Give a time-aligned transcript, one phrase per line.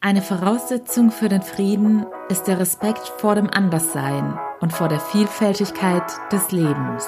[0.00, 6.04] Eine Voraussetzung für den Frieden ist der Respekt vor dem Anderssein und vor der Vielfältigkeit
[6.30, 7.04] des Lebens.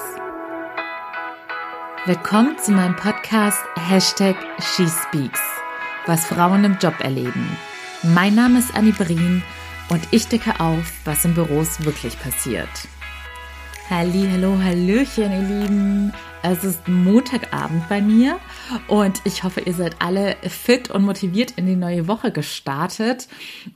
[2.05, 5.39] Willkommen zu meinem Podcast Hashtag SheSpeaks,
[6.05, 7.57] was Frauen im Job erleben.
[8.03, 9.41] Mein Name ist Annie Brien
[9.87, 12.67] und ich decke auf, was in Büros wirklich passiert.
[13.89, 16.13] Halli, hallo, hallöchen, ihr Lieben.
[16.43, 18.37] Es ist Montagabend bei mir
[18.87, 23.27] und ich hoffe, ihr seid alle fit und motiviert in die neue Woche gestartet.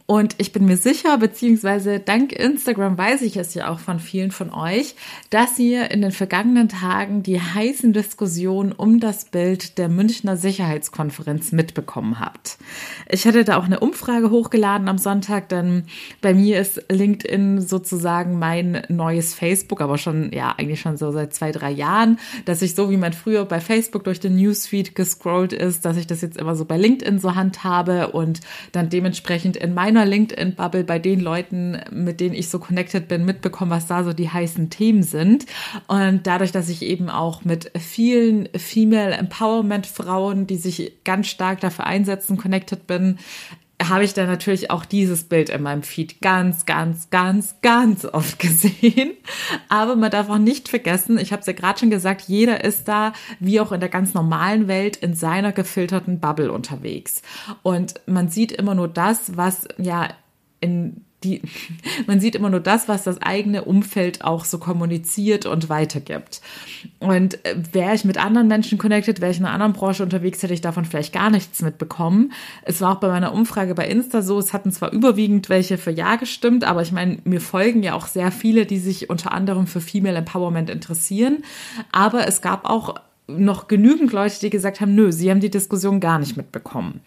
[0.07, 4.31] Und ich bin mir sicher, beziehungsweise dank Instagram weiß ich es ja auch von vielen
[4.31, 4.95] von euch,
[5.29, 11.51] dass ihr in den vergangenen Tagen die heißen Diskussionen um das Bild der Münchner Sicherheitskonferenz
[11.51, 12.57] mitbekommen habt.
[13.07, 15.83] Ich hatte da auch eine Umfrage hochgeladen am Sonntag, denn
[16.21, 21.35] bei mir ist LinkedIn sozusagen mein neues Facebook, aber schon, ja, eigentlich schon so seit
[21.35, 22.17] zwei, drei Jahren.
[22.45, 25.97] Das dass ich so wie man früher bei Facebook durch den Newsfeed gescrollt ist, dass
[25.97, 28.41] ich das jetzt immer so bei LinkedIn so handhabe und
[28.73, 33.71] dann dementsprechend in meiner LinkedIn-Bubble bei den Leuten, mit denen ich so connected bin, mitbekomme,
[33.71, 35.45] was da so die heißen Themen sind.
[35.87, 41.61] Und dadurch, dass ich eben auch mit vielen Female Empowerment Frauen, die sich ganz stark
[41.61, 43.17] dafür einsetzen, connected bin,
[43.83, 48.39] habe ich dann natürlich auch dieses Bild in meinem Feed ganz, ganz, ganz, ganz oft
[48.39, 49.11] gesehen.
[49.69, 52.87] Aber man darf auch nicht vergessen, ich habe es ja gerade schon gesagt, jeder ist
[52.87, 57.21] da, wie auch in der ganz normalen Welt, in seiner gefilterten Bubble unterwegs.
[57.63, 60.09] Und man sieht immer nur das, was ja
[60.61, 61.41] in die,
[62.07, 66.41] man sieht immer nur das, was das eigene Umfeld auch so kommuniziert und weitergibt.
[66.99, 70.41] Und äh, wäre ich mit anderen Menschen connected, wäre ich in einer anderen Branche unterwegs,
[70.43, 72.31] hätte ich davon vielleicht gar nichts mitbekommen.
[72.63, 75.91] Es war auch bei meiner Umfrage bei Insta so, es hatten zwar überwiegend welche für
[75.91, 79.67] Ja gestimmt, aber ich meine, mir folgen ja auch sehr viele, die sich unter anderem
[79.67, 81.43] für Female Empowerment interessieren.
[81.91, 82.95] Aber es gab auch
[83.27, 87.01] noch genügend Leute, die gesagt haben, nö, sie haben die Diskussion gar nicht mitbekommen.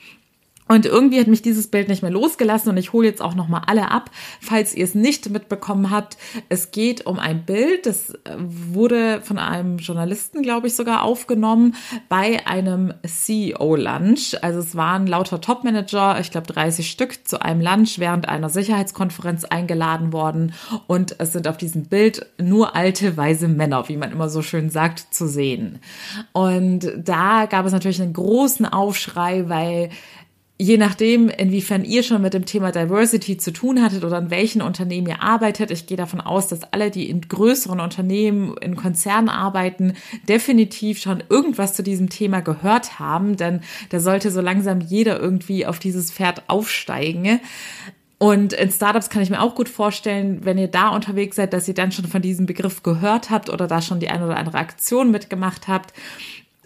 [0.68, 3.48] Und irgendwie hat mich dieses Bild nicht mehr losgelassen und ich hole jetzt auch noch
[3.48, 6.18] mal alle ab, falls ihr es nicht mitbekommen habt.
[6.50, 11.74] Es geht um ein Bild, das äh, wurde von einem Journalisten, glaube ich, sogar aufgenommen
[12.08, 14.36] bei einem CEO-Lunch.
[14.42, 19.44] Also es waren lauter Top-Manager, ich glaube 30 Stück, zu einem Lunch während einer Sicherheitskonferenz
[19.44, 20.52] eingeladen worden
[20.86, 24.68] und es sind auf diesem Bild nur alte, weise Männer, wie man immer so schön
[24.68, 25.80] sagt, zu sehen.
[26.32, 29.90] Und da gab es natürlich einen großen Aufschrei, weil
[30.60, 34.60] je nachdem, inwiefern ihr schon mit dem Thema Diversity zu tun hattet oder in welchen
[34.60, 39.28] Unternehmen ihr arbeitet, ich gehe davon aus, dass alle, die in größeren Unternehmen, in Konzernen
[39.28, 39.92] arbeiten,
[40.28, 43.60] definitiv schon irgendwas zu diesem Thema gehört haben, denn
[43.90, 47.40] da sollte so langsam jeder irgendwie auf dieses Pferd aufsteigen.
[48.18, 51.68] Und in Startups kann ich mir auch gut vorstellen, wenn ihr da unterwegs seid, dass
[51.68, 54.58] ihr dann schon von diesem Begriff gehört habt oder da schon die eine oder andere
[54.58, 55.92] Aktion mitgemacht habt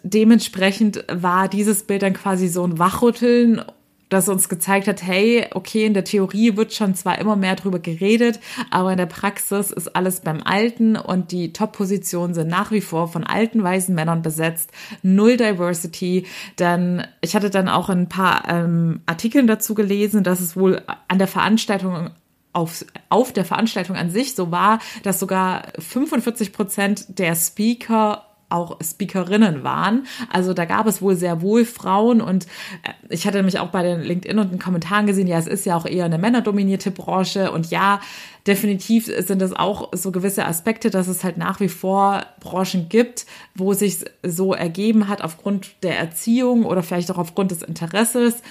[0.03, 3.63] dementsprechend war dieses Bild dann quasi so ein Wachrütteln
[4.13, 7.79] das uns gezeigt hat, hey, okay, in der Theorie wird schon zwar immer mehr drüber
[7.79, 8.41] geredet,
[8.71, 13.09] aber in der Praxis ist alles beim Alten und die Top-Positionen sind nach wie vor
[13.09, 14.71] von alten weißen Männern besetzt,
[15.03, 16.27] null Diversity.
[16.57, 21.19] Dann, ich hatte dann auch ein paar ähm, Artikeln dazu gelesen, dass es wohl an
[21.19, 22.11] der Veranstaltung
[22.53, 28.79] auf, auf der Veranstaltung an sich so war, dass sogar 45 Prozent der Speaker auch
[28.83, 30.07] Speakerinnen waren.
[30.31, 32.47] Also da gab es wohl sehr wohl Frauen und
[32.83, 35.67] äh, ich hatte nämlich auch bei den LinkedIn und den Kommentaren gesehen, ja, es ist
[35.67, 38.01] ja auch eher eine männerdominierte Branche und ja,
[38.47, 43.27] definitiv sind es auch so gewisse Aspekte, dass es halt nach wie vor Branchen gibt,
[43.55, 48.43] wo sich so ergeben hat aufgrund der Erziehung oder vielleicht auch aufgrund des Interesses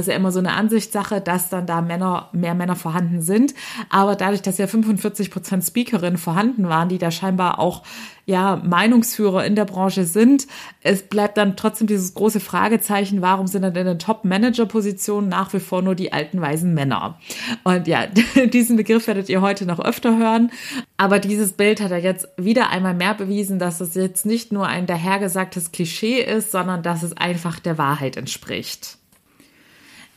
[0.00, 3.54] ist ja immer so eine Ansichtssache, dass dann da Männer, mehr Männer vorhanden sind.
[3.90, 7.82] Aber dadurch, dass ja 45 Prozent Speakerinnen vorhanden waren, die da scheinbar auch,
[8.26, 10.46] ja, Meinungsführer in der Branche sind,
[10.82, 15.60] es bleibt dann trotzdem dieses große Fragezeichen, warum sind dann in den Top-Manager-Positionen nach wie
[15.60, 17.20] vor nur die alten weisen Männer?
[17.62, 18.06] Und ja,
[18.52, 20.50] diesen Begriff werdet ihr heute noch öfter hören.
[20.96, 24.66] Aber dieses Bild hat ja jetzt wieder einmal mehr bewiesen, dass es jetzt nicht nur
[24.66, 28.98] ein dahergesagtes Klischee ist, sondern dass es einfach der Wahrheit entspricht.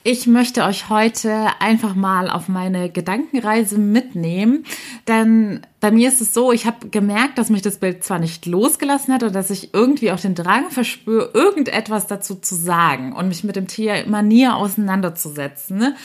[0.10, 4.64] Ich möchte euch heute einfach mal auf meine Gedankenreise mitnehmen,
[5.06, 8.46] denn bei mir ist es so, ich habe gemerkt, dass mich das Bild zwar nicht
[8.46, 13.28] losgelassen hat oder dass ich irgendwie auch den Drang verspüre, irgendetwas dazu zu sagen und
[13.28, 15.78] mich mit dem Thema nie auseinanderzusetzen.
[15.78, 15.96] Ne?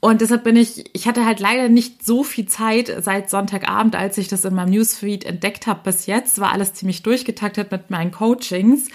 [0.00, 4.18] Und deshalb bin ich, ich hatte halt leider nicht so viel Zeit seit Sonntagabend, als
[4.18, 8.10] ich das in meinem Newsfeed entdeckt habe bis jetzt, war alles ziemlich durchgetaktet mit meinen
[8.10, 8.88] Coachings.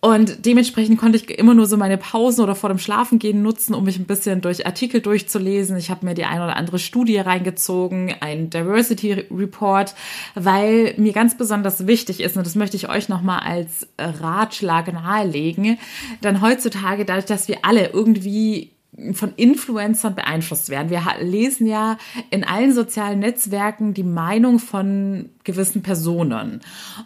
[0.00, 3.82] Und dementsprechend konnte ich immer nur so meine Pausen oder vor dem Schlafengehen nutzen, um
[3.82, 5.76] mich ein bisschen durch Artikel durchzulesen.
[5.76, 9.94] Ich habe mir die eine oder andere Studie reingezogen, ein Diversity Report,
[10.36, 15.78] weil mir ganz besonders wichtig ist, und das möchte ich euch nochmal als Ratschlag nahelegen,
[16.22, 18.70] denn heutzutage, dadurch, dass wir alle irgendwie
[19.12, 20.90] von Influencern beeinflusst werden.
[20.90, 21.98] Wir lesen ja
[22.30, 26.60] in allen sozialen Netzwerken die Meinung von gewissen Personen.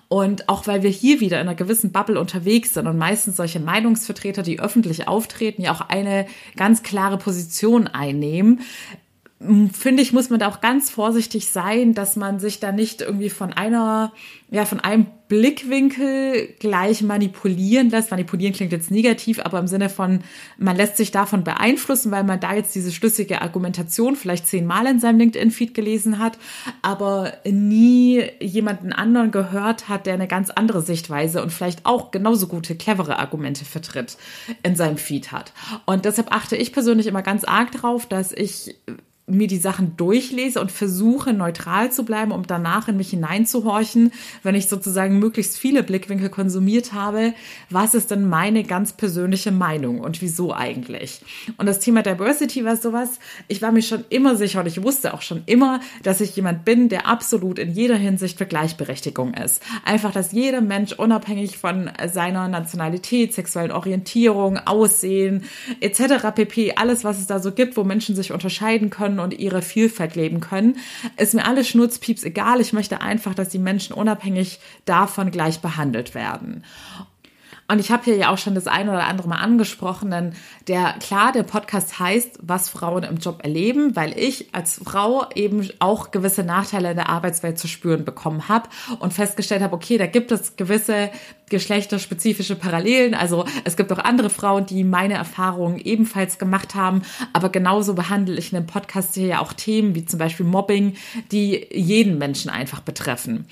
[0.09, 3.61] Und auch weil wir hier wieder in einer gewissen Bubble unterwegs sind und meistens solche
[3.61, 8.61] Meinungsvertreter, die öffentlich auftreten, ja auch eine ganz klare Position einnehmen,
[9.73, 13.31] finde ich, muss man da auch ganz vorsichtig sein, dass man sich da nicht irgendwie
[13.31, 14.13] von einer,
[14.51, 18.11] ja, von einem Blickwinkel gleich manipulieren lässt.
[18.11, 20.21] Manipulieren klingt jetzt negativ, aber im Sinne von,
[20.59, 25.01] man lässt sich davon beeinflussen, weil man da jetzt diese schlüssige Argumentation vielleicht zehnmal in
[25.01, 26.39] seinem LinkedIn-Feed gelesen hat,
[26.83, 32.47] aber nie jemanden anderen gehört hat, der eine ganz andere Sichtweise und vielleicht auch genauso
[32.47, 34.19] gute, clevere Argumente vertritt
[34.63, 35.53] in seinem Feed hat.
[35.87, 38.77] Und deshalb achte ich persönlich immer ganz arg drauf, dass ich
[39.27, 44.11] mir die Sachen durchlese und versuche neutral zu bleiben, um danach in mich hineinzuhorchen,
[44.43, 47.33] wenn ich sozusagen möglichst viele Blickwinkel konsumiert habe,
[47.71, 51.23] was ist denn meine ganz persönliche Meinung und wieso eigentlich?
[51.57, 55.15] Und das Thema Diversity war sowas, ich war mir schon immer sicher und ich wusste
[55.15, 59.63] auch schon immer, dass ich jemand bin, der absolut in jeder Hinsicht für Gleichberechtigung ist.
[59.85, 65.45] Einfach, dass jeder Mensch unabhängig von seiner Nationalität, sexuellen Orientierung, Aussehen
[65.81, 66.33] etc.
[66.35, 69.63] pp, alles was es da so gibt, wo Menschen sich unterscheiden können, können und ihre
[69.63, 70.77] Vielfalt leben können.
[71.17, 72.61] Ist mir alles Schnurzpieps egal.
[72.61, 76.65] Ich möchte einfach, dass die Menschen unabhängig davon gleich behandelt werden.
[77.69, 80.35] Und ich habe hier ja auch schon das eine oder andere Mal angesprochen, denn
[80.69, 85.67] der, klar, der Podcast heißt, was Frauen im Job erleben, weil ich als Frau eben
[85.79, 88.69] auch gewisse Nachteile in der Arbeitswelt zu spüren bekommen habe
[88.99, 91.11] und festgestellt habe, okay, da gibt es gewisse
[91.53, 93.15] geschlechterspezifische Parallelen.
[93.15, 97.03] Also es gibt auch andere Frauen, die meine Erfahrungen ebenfalls gemacht haben.
[97.33, 100.95] Aber genauso behandle ich in dem Podcast hier ja auch Themen wie zum Beispiel Mobbing,
[101.31, 103.47] die jeden Menschen einfach betreffen.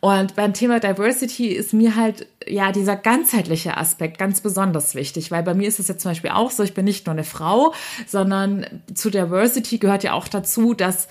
[0.00, 5.42] Und beim Thema Diversity ist mir halt ja dieser ganzheitliche Aspekt ganz besonders wichtig, weil
[5.42, 7.72] bei mir ist es jetzt zum Beispiel auch so, ich bin nicht nur eine Frau,
[8.06, 11.08] sondern zu Diversity gehört ja auch dazu, dass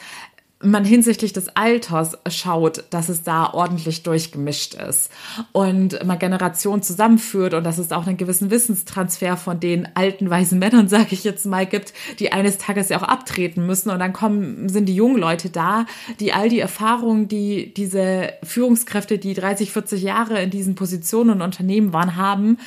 [0.63, 5.09] man hinsichtlich des Alters schaut, dass es da ordentlich durchgemischt ist
[5.51, 10.59] und man Generationen zusammenführt und dass es auch einen gewissen Wissenstransfer von den alten weisen
[10.59, 13.89] Männern, sage ich jetzt mal, gibt, die eines Tages ja auch abtreten müssen.
[13.89, 15.85] Und dann kommen sind die jungen Leute da,
[16.19, 21.41] die all die Erfahrungen, die diese Führungskräfte, die 30, 40 Jahre in diesen Positionen und
[21.41, 22.57] Unternehmen waren, haben,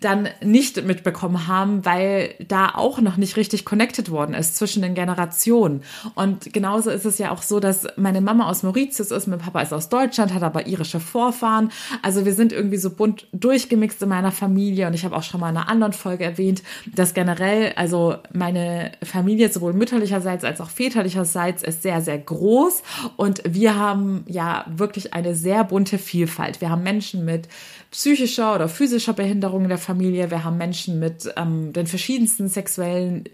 [0.00, 4.94] dann nicht mitbekommen haben, weil da auch noch nicht richtig connected worden ist zwischen den
[4.94, 5.82] Generationen.
[6.14, 9.38] Und genauso ist es ja auch auch so, dass meine Mama aus Mauritius ist, mein
[9.38, 11.70] Papa ist aus Deutschland, hat aber irische Vorfahren.
[12.02, 15.40] Also wir sind irgendwie so bunt durchgemixt in meiner Familie und ich habe auch schon
[15.40, 16.62] mal in einer anderen Folge erwähnt,
[16.94, 22.82] dass generell, also meine Familie sowohl mütterlicherseits als auch väterlicherseits ist sehr, sehr groß
[23.16, 26.60] und wir haben ja wirklich eine sehr bunte Vielfalt.
[26.60, 27.48] Wir haben Menschen mit
[27.90, 33.24] psychischer oder physischer Behinderung in der Familie, wir haben Menschen mit ähm, den verschiedensten sexuellen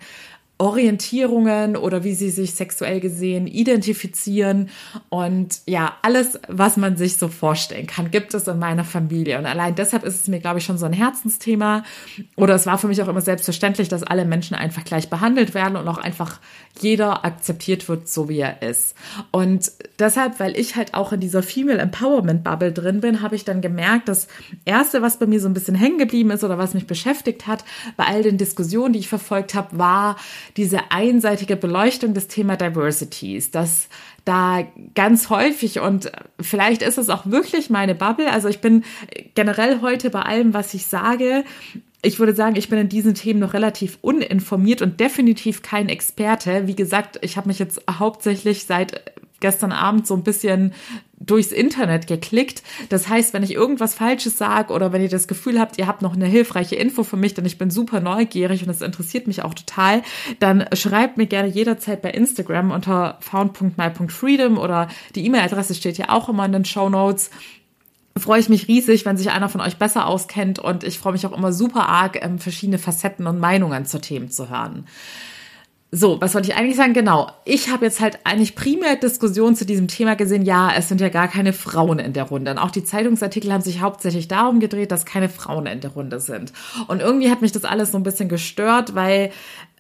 [0.59, 4.71] Orientierungen oder wie sie sich sexuell gesehen identifizieren.
[5.09, 9.39] Und ja, alles, was man sich so vorstellen kann, gibt es in meiner Familie.
[9.39, 11.85] Und allein deshalb ist es mir, glaube ich, schon so ein Herzensthema.
[12.37, 15.77] Oder es war für mich auch immer selbstverständlich, dass alle Menschen einfach gleich behandelt werden
[15.77, 16.41] und auch einfach
[16.81, 18.97] jeder akzeptiert wird, so wie er ist.
[19.31, 19.71] Und
[20.01, 23.61] deshalb, weil ich halt auch in dieser Female Empowerment Bubble drin bin, habe ich dann
[23.61, 24.27] gemerkt, das
[24.65, 27.65] erste, was bei mir so ein bisschen hängen geblieben ist oder was mich beschäftigt hat,
[27.97, 30.17] bei all den Diskussionen, die ich verfolgt habe, war
[30.59, 33.89] diese einseitige Beleuchtung des Thema Diversities, dass
[34.25, 38.31] da ganz häufig und vielleicht ist es auch wirklich meine Bubble.
[38.31, 38.85] Also ich bin
[39.35, 41.45] generell heute bei allem, was ich sage,
[42.03, 46.67] ich würde sagen, ich bin in diesen Themen noch relativ uninformiert und definitiv kein Experte.
[46.67, 49.03] Wie gesagt, ich habe mich jetzt hauptsächlich seit
[49.41, 50.73] gestern Abend so ein bisschen
[51.21, 52.63] durchs Internet geklickt.
[52.89, 56.03] Das heißt, wenn ich irgendwas Falsches sage oder wenn ihr das Gefühl habt, ihr habt
[56.03, 59.43] noch eine hilfreiche Info für mich, denn ich bin super neugierig und es interessiert mich
[59.43, 60.03] auch total,
[60.39, 66.29] dann schreibt mir gerne jederzeit bei Instagram unter found.my.freedom oder die E-Mail-Adresse steht ja auch
[66.29, 67.31] immer in den Show Notes
[68.17, 71.27] freue ich mich riesig, wenn sich einer von euch besser auskennt und ich freue mich
[71.27, 74.87] auch immer super arg, ähm, verschiedene Facetten und Meinungen zu Themen zu hören.
[75.91, 76.93] So, was wollte ich eigentlich sagen?
[76.93, 77.31] Genau.
[77.47, 80.43] Ich habe jetzt halt eigentlich primär Diskussionen zu diesem Thema gesehen.
[80.43, 82.51] Ja, es sind ja gar keine Frauen in der Runde.
[82.51, 86.21] Und auch die Zeitungsartikel haben sich hauptsächlich darum gedreht, dass keine Frauen in der Runde
[86.21, 86.53] sind.
[86.89, 89.31] Und irgendwie hat mich das alles so ein bisschen gestört, weil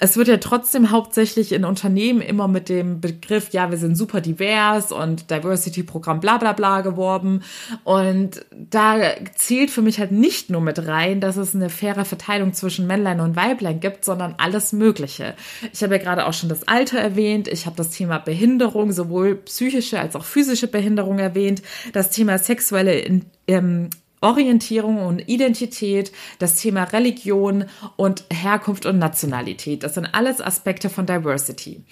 [0.00, 4.20] es wird ja trotzdem hauptsächlich in Unternehmen immer mit dem Begriff, ja, wir sind super
[4.20, 7.42] divers und Diversity-Programm bla bla bla geworben.
[7.84, 8.98] Und da
[9.34, 13.20] zählt für mich halt nicht nur mit rein, dass es eine faire Verteilung zwischen Männlein
[13.20, 15.34] und Weiblein gibt, sondern alles Mögliche.
[15.72, 19.36] Ich habe ja gerade auch schon das Alter erwähnt, ich habe das Thema Behinderung, sowohl
[19.36, 21.62] psychische als auch physische Behinderung erwähnt,
[21.92, 23.90] das Thema sexuelle ähm,
[24.20, 27.64] Orientierung und Identität, das Thema Religion
[27.96, 29.82] und Herkunft und Nationalität.
[29.82, 31.82] Das sind alles Aspekte von Diversity.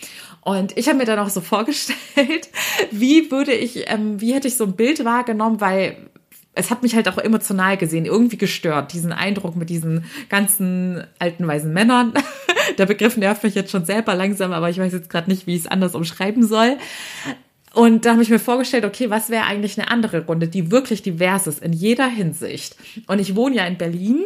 [0.41, 2.49] Und ich habe mir dann auch so vorgestellt,
[2.91, 5.97] wie würde ich, ähm, wie hätte ich so ein Bild wahrgenommen, weil
[6.57, 11.47] es hat mich halt auch emotional gesehen, irgendwie gestört, diesen Eindruck mit diesen ganzen alten
[11.47, 12.15] weisen Männern.
[12.79, 15.55] Der Begriff nervt mich jetzt schon selber langsam, aber ich weiß jetzt gerade nicht, wie
[15.55, 16.79] ich es anders umschreiben soll.
[17.77, 21.03] Und da habe ich mir vorgestellt, okay, was wäre eigentlich eine andere Runde, die wirklich
[21.03, 22.75] divers ist in jeder Hinsicht.
[23.07, 24.25] Und ich wohne ja in Berlin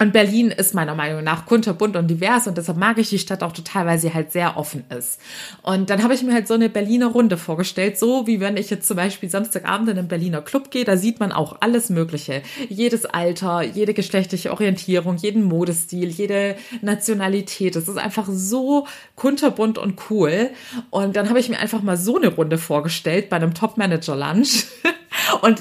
[0.00, 3.42] und Berlin ist meiner Meinung nach kunterbunt und divers und deshalb mag ich die Stadt
[3.42, 5.20] auch total, weil sie halt sehr offen ist.
[5.62, 8.70] Und dann habe ich mir halt so eine Berliner Runde vorgestellt, so wie wenn ich
[8.70, 12.42] jetzt zum Beispiel Samstagabend in einen Berliner Club gehe, da sieht man auch alles Mögliche.
[12.68, 17.74] Jedes Alter, jede geschlechtliche Orientierung, jeden Modestil, jede Nationalität.
[17.74, 18.86] Es ist einfach so
[19.16, 20.50] kunterbunt und cool.
[20.90, 24.66] Und dann habe ich mir einfach mal so eine Runde vorgestellt bei einem Top-Manager-Lunch.
[25.42, 25.60] Und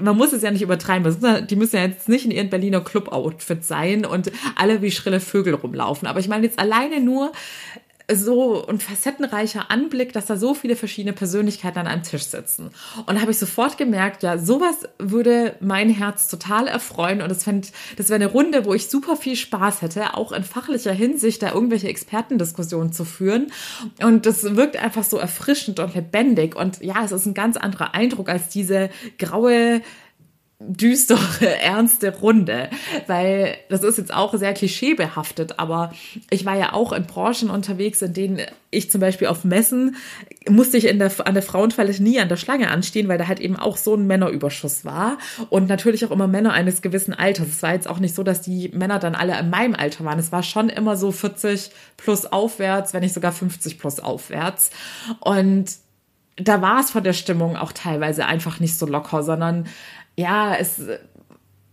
[0.00, 1.46] man muss es ja nicht übertreiben.
[1.46, 5.54] Die müssen ja jetzt nicht in ihren Berliner Club-Outfit sein und alle wie schrille Vögel
[5.54, 6.06] rumlaufen.
[6.06, 7.32] Aber ich meine jetzt alleine nur
[8.10, 12.70] so ein facettenreicher Anblick, dass da so viele verschiedene Persönlichkeiten an einem Tisch sitzen.
[13.06, 17.44] Und da habe ich sofort gemerkt, ja, sowas würde mein Herz total erfreuen und das
[17.44, 21.42] fände, das wäre eine Runde, wo ich super viel Spaß hätte, auch in fachlicher Hinsicht
[21.42, 23.52] da irgendwelche Expertendiskussionen zu führen.
[24.02, 26.56] Und das wirkt einfach so erfrischend und lebendig.
[26.56, 28.88] Und ja, es ist ein ganz anderer Eindruck als diese
[29.18, 29.82] graue
[30.60, 32.68] düstere, ernste Runde,
[33.06, 35.92] weil das ist jetzt auch sehr klischeebehaftet, aber
[36.30, 39.96] ich war ja auch in Branchen unterwegs, in denen ich zum Beispiel auf Messen
[40.48, 43.40] musste ich in der, an der Frauentoilette nie an der Schlange anstehen, weil da halt
[43.40, 47.48] eben auch so ein Männerüberschuss war und natürlich auch immer Männer eines gewissen Alters.
[47.48, 50.18] Es war jetzt auch nicht so, dass die Männer dann alle in meinem Alter waren.
[50.18, 54.70] Es war schon immer so 40 plus aufwärts, wenn nicht sogar 50 plus aufwärts
[55.20, 55.66] und
[56.40, 59.66] da war es von der Stimmung auch teilweise einfach nicht so locker, sondern
[60.16, 60.80] ja, es,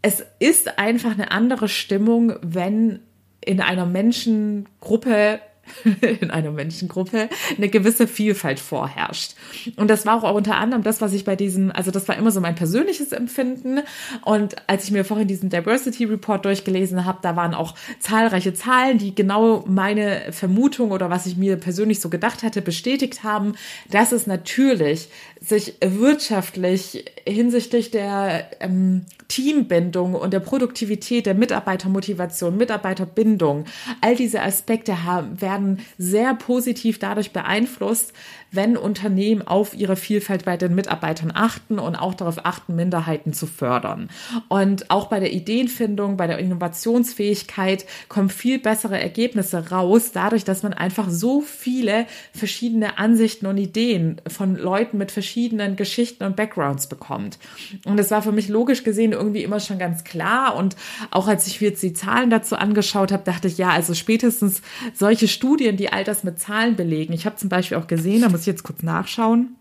[0.01, 2.99] es ist einfach eine andere Stimmung, wenn
[3.41, 5.39] in einer Menschengruppe
[6.21, 9.35] in einer Menschengruppe eine gewisse Vielfalt vorherrscht.
[9.75, 12.31] Und das war auch unter anderem das, was ich bei diesem, also das war immer
[12.31, 13.79] so mein persönliches Empfinden.
[14.23, 18.97] Und als ich mir vorhin diesen Diversity Report durchgelesen habe, da waren auch zahlreiche Zahlen,
[18.97, 23.53] die genau meine Vermutung oder was ich mir persönlich so gedacht hatte, bestätigt haben,
[23.89, 25.09] dass es natürlich
[25.45, 33.65] sich wirtschaftlich hinsichtlich der ähm, Teambindung und der Produktivität, der Mitarbeitermotivation, Mitarbeiterbindung,
[34.01, 38.13] all diese Aspekte haben, werden sehr positiv dadurch beeinflusst,
[38.51, 43.47] wenn Unternehmen auf ihre Vielfalt bei den Mitarbeitern achten und auch darauf achten, Minderheiten zu
[43.47, 44.09] fördern.
[44.47, 50.63] Und auch bei der Ideenfindung, bei der Innovationsfähigkeit kommen viel bessere Ergebnisse raus, dadurch, dass
[50.63, 56.87] man einfach so viele verschiedene Ansichten und Ideen von Leuten mit verschiedenen Geschichten und Backgrounds
[56.87, 57.39] bekommt.
[57.85, 60.55] Und das war für mich logisch gesehen irgendwie immer schon ganz klar.
[60.55, 60.75] Und
[61.11, 64.61] auch als ich mir jetzt die Zahlen dazu angeschaut habe, dachte ich, ja, also spätestens
[64.93, 67.13] solche Studien, die all das mit Zahlen belegen.
[67.13, 69.55] Ich habe zum Beispiel auch gesehen, da muss jetzt kurz nachschauen.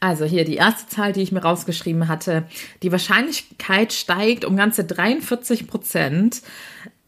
[0.00, 2.44] Also hier die erste Zahl, die ich mir rausgeschrieben hatte.
[2.82, 6.42] Die Wahrscheinlichkeit steigt um ganze 43 Prozent,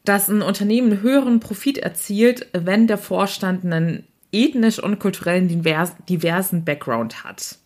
[0.04, 7.24] dass ein Unternehmen höheren Profit erzielt, wenn der Vorstand einen ethnisch und kulturellen diversen Background
[7.24, 7.58] hat.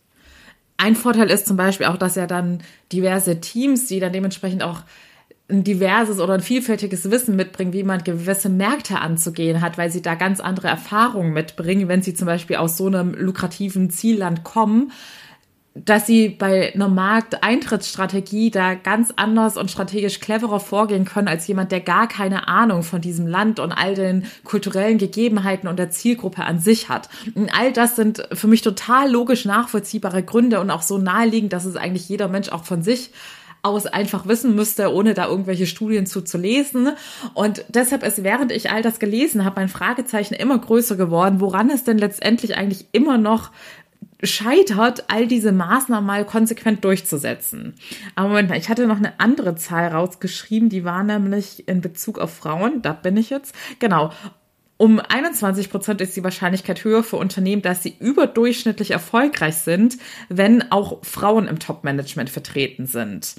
[0.76, 4.82] Ein Vorteil ist zum Beispiel auch, dass er dann diverse Teams, die dann dementsprechend auch
[5.48, 10.00] ein diverses oder ein vielfältiges Wissen mitbringen, wie man gewisse Märkte anzugehen hat, weil sie
[10.00, 14.90] da ganz andere Erfahrungen mitbringen, wenn sie zum Beispiel aus so einem lukrativen Zielland kommen,
[15.74, 21.72] dass sie bei einer Markteintrittsstrategie da ganz anders und strategisch cleverer vorgehen können als jemand,
[21.72, 26.44] der gar keine Ahnung von diesem Land und all den kulturellen Gegebenheiten und der Zielgruppe
[26.44, 27.08] an sich hat.
[27.34, 31.64] Und all das sind für mich total logisch nachvollziehbare Gründe und auch so naheliegend, dass
[31.64, 33.10] es eigentlich jeder Mensch auch von sich
[33.64, 36.90] aus einfach wissen müsste, ohne da irgendwelche Studien zu, zu lesen.
[37.32, 41.70] Und deshalb ist, während ich all das gelesen habe, mein Fragezeichen immer größer geworden, woran
[41.70, 43.50] es denn letztendlich eigentlich immer noch
[44.22, 47.74] scheitert, all diese Maßnahmen mal konsequent durchzusetzen.
[48.14, 52.18] Aber Moment mal, ich hatte noch eine andere Zahl rausgeschrieben, die war nämlich in Bezug
[52.18, 54.10] auf Frauen, da bin ich jetzt, genau.
[54.76, 60.70] Um 21 Prozent ist die Wahrscheinlichkeit höher für Unternehmen, dass sie überdurchschnittlich erfolgreich sind, wenn
[60.72, 63.36] auch Frauen im Top-Management vertreten sind.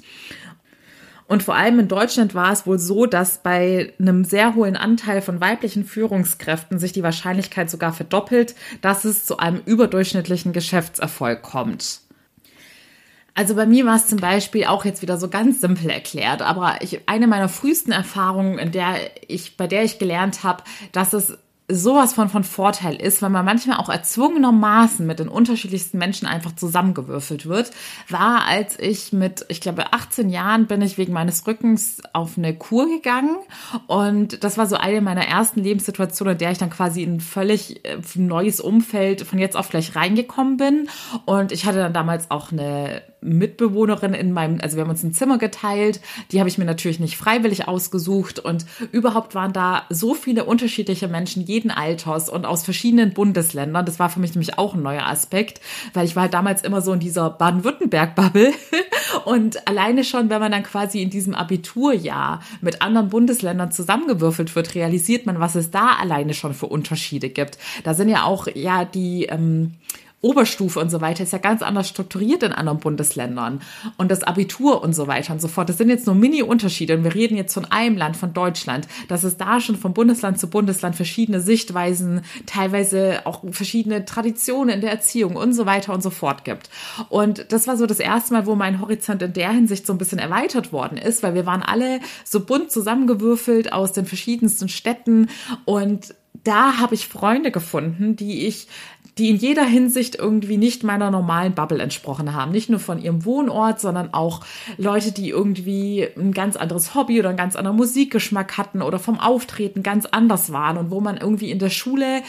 [1.28, 5.20] Und vor allem in Deutschland war es wohl so, dass bei einem sehr hohen Anteil
[5.20, 12.00] von weiblichen Führungskräften sich die Wahrscheinlichkeit sogar verdoppelt, dass es zu einem überdurchschnittlichen Geschäftserfolg kommt.
[13.36, 16.78] Also bei mir war es zum Beispiel auch jetzt wieder so ganz simpel erklärt, aber
[16.80, 18.96] ich, eine meiner frühesten Erfahrungen, in der
[19.28, 21.36] ich, bei der ich gelernt habe, dass es
[21.68, 26.54] sowas von von Vorteil ist, weil man manchmal auch erzwungenermaßen mit den unterschiedlichsten Menschen einfach
[26.54, 27.72] zusammengewürfelt wird,
[28.08, 32.54] war, als ich mit, ich glaube, 18 Jahren bin ich wegen meines Rückens auf eine
[32.54, 33.36] Kur gegangen.
[33.88, 37.20] Und das war so eine meiner ersten Lebenssituationen, in der ich dann quasi in ein
[37.20, 40.88] völlig äh, neues Umfeld von jetzt auf gleich reingekommen bin.
[41.24, 45.12] Und ich hatte dann damals auch eine Mitbewohnerin in meinem, also wir haben uns ein
[45.12, 48.38] Zimmer geteilt, die habe ich mir natürlich nicht freiwillig ausgesucht.
[48.38, 53.86] Und überhaupt waren da so viele unterschiedliche Menschen jeden Alters und aus verschiedenen Bundesländern.
[53.86, 55.60] Das war für mich nämlich auch ein neuer Aspekt,
[55.94, 58.52] weil ich war halt damals immer so in dieser Baden-Württemberg-Bubble
[59.24, 64.74] und alleine schon, wenn man dann quasi in diesem Abiturjahr mit anderen Bundesländern zusammengewürfelt wird,
[64.74, 67.58] realisiert man, was es da alleine schon für Unterschiede gibt.
[67.84, 69.74] Da sind ja auch ja die ähm,
[70.22, 73.60] Oberstufe und so weiter ist ja ganz anders strukturiert in anderen Bundesländern.
[73.96, 75.68] Und das Abitur und so weiter und so fort.
[75.68, 76.96] Das sind jetzt nur Mini-Unterschiede.
[76.96, 80.40] Und wir reden jetzt von einem Land, von Deutschland, dass es da schon von Bundesland
[80.40, 86.02] zu Bundesland verschiedene Sichtweisen, teilweise auch verschiedene Traditionen in der Erziehung und so weiter und
[86.02, 86.70] so fort gibt.
[87.10, 89.98] Und das war so das erste Mal, wo mein Horizont in der Hinsicht so ein
[89.98, 95.28] bisschen erweitert worden ist, weil wir waren alle so bunt zusammengewürfelt aus den verschiedensten Städten
[95.64, 96.14] und
[96.46, 98.68] da habe ich Freunde gefunden, die ich
[99.18, 102.52] die in jeder Hinsicht irgendwie nicht meiner normalen Bubble entsprochen haben.
[102.52, 104.40] Nicht nur von ihrem Wohnort, sondern auch
[104.76, 109.18] Leute, die irgendwie ein ganz anderes Hobby oder einen ganz anderen Musikgeschmack hatten oder vom
[109.18, 112.22] Auftreten ganz anders waren und wo man irgendwie in der Schule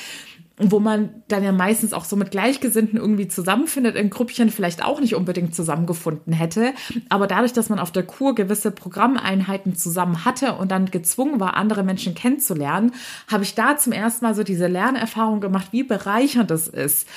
[0.60, 5.00] wo man dann ja meistens auch so mit Gleichgesinnten irgendwie zusammenfindet, in Grüppchen vielleicht auch
[5.00, 6.74] nicht unbedingt zusammengefunden hätte.
[7.10, 11.56] Aber dadurch, dass man auf der Kur gewisse Programmeinheiten zusammen hatte und dann gezwungen war,
[11.56, 12.92] andere Menschen kennenzulernen,
[13.32, 17.08] habe ich da zum ersten Mal so diese Lernerfahrung gemacht, wie bereichernd es ist,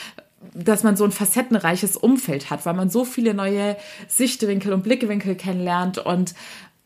[0.54, 5.34] dass man so ein facettenreiches Umfeld hat, weil man so viele neue Sichtwinkel und Blickwinkel
[5.34, 6.34] kennenlernt und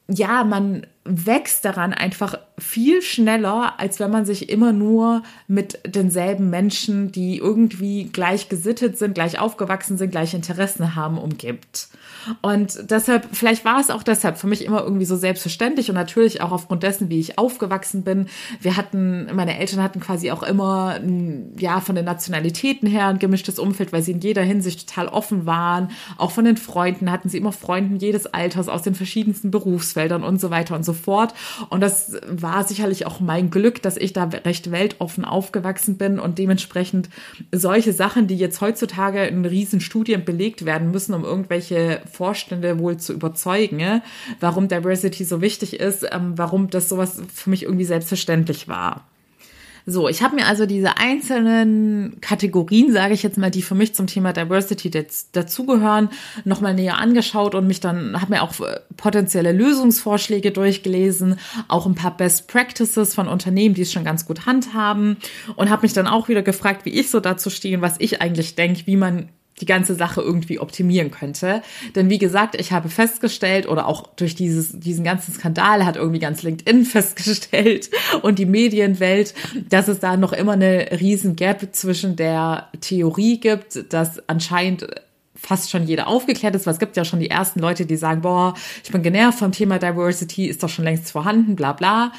[0.09, 6.49] ja, man wächst daran einfach viel schneller, als wenn man sich immer nur mit denselben
[6.49, 11.89] Menschen, die irgendwie gleich gesittet sind, gleich aufgewachsen sind, gleich Interessen haben, umgibt.
[12.41, 16.41] Und deshalb, vielleicht war es auch deshalb für mich immer irgendwie so selbstverständlich und natürlich
[16.41, 18.29] auch aufgrund dessen, wie ich aufgewachsen bin.
[18.61, 21.01] Wir hatten, meine Eltern hatten quasi auch immer,
[21.59, 25.45] ja, von den Nationalitäten her ein gemischtes Umfeld, weil sie in jeder Hinsicht total offen
[25.45, 25.91] waren.
[26.17, 30.41] Auch von den Freunden hatten sie immer Freunden jedes Alters aus den verschiedensten Berufsfeldern und
[30.41, 31.35] so weiter und so fort.
[31.71, 36.39] Und das war sicherlich auch mein Glück, dass ich da recht weltoffen aufgewachsen bin und
[36.39, 37.09] dementsprechend
[37.53, 42.97] solche Sachen, die jetzt heutzutage in riesen Studien belegt werden müssen, um irgendwelche Vorstände wohl
[42.97, 44.03] zu überzeugen,
[44.41, 49.05] warum Diversity so wichtig ist, ähm, warum das sowas für mich irgendwie selbstverständlich war.
[49.87, 53.95] So, ich habe mir also diese einzelnen Kategorien, sage ich jetzt mal, die für mich
[53.95, 54.91] zum Thema Diversity
[55.33, 56.09] dazugehören,
[56.45, 61.95] nochmal näher angeschaut und mich dann, habe mir auch äh, potenzielle Lösungsvorschläge durchgelesen, auch ein
[61.95, 65.19] paar Best Practices von Unternehmen, die es schon ganz gut handhaben
[65.57, 68.23] und habe mich dann auch wieder gefragt, wie ich so dazu stehe und was ich
[68.23, 69.29] eigentlich denke, wie man
[69.61, 71.63] die ganze Sache irgendwie optimieren könnte.
[71.95, 76.19] Denn wie gesagt, ich habe festgestellt oder auch durch dieses, diesen ganzen Skandal hat irgendwie
[76.19, 77.91] ganz LinkedIn festgestellt
[78.23, 79.35] und die Medienwelt,
[79.69, 84.87] dass es da noch immer eine riesen Gap zwischen der Theorie gibt, dass anscheinend
[85.45, 88.23] fast schon jeder aufgeklärt ist, weil es gibt ja schon die ersten Leute, die sagen,
[88.23, 92.13] boah, ich bin genervt vom Thema Diversity, ist doch schon längst vorhanden, bla bla.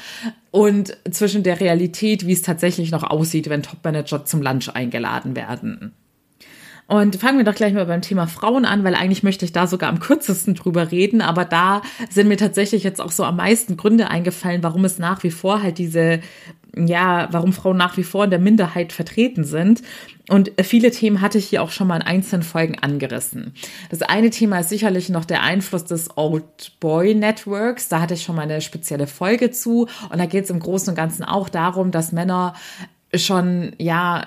[0.50, 5.92] Und zwischen der Realität, wie es tatsächlich noch aussieht, wenn Topmanager zum Lunch eingeladen werden.
[6.88, 9.66] Und fangen wir doch gleich mal beim Thema Frauen an, weil eigentlich möchte ich da
[9.66, 11.20] sogar am kürzesten drüber reden.
[11.20, 15.24] Aber da sind mir tatsächlich jetzt auch so am meisten Gründe eingefallen, warum es nach
[15.24, 16.20] wie vor halt diese,
[16.76, 19.82] ja, warum Frauen nach wie vor in der Minderheit vertreten sind.
[20.28, 23.54] Und viele Themen hatte ich hier auch schon mal in einzelnen Folgen angerissen.
[23.90, 27.88] Das eine Thema ist sicherlich noch der Einfluss des Old Boy Networks.
[27.88, 29.88] Da hatte ich schon mal eine spezielle Folge zu.
[30.10, 32.54] Und da geht es im Großen und Ganzen auch darum, dass Männer
[33.14, 34.26] schon, ja,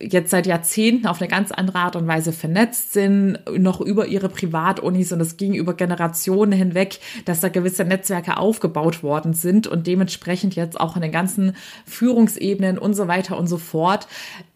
[0.00, 4.28] jetzt seit Jahrzehnten auf eine ganz andere Art und Weise vernetzt sind, noch über ihre
[4.28, 9.86] Privatunis und es ging über Generationen hinweg, dass da gewisse Netzwerke aufgebaut worden sind und
[9.86, 14.06] dementsprechend jetzt auch in den ganzen Führungsebenen und so weiter und so fort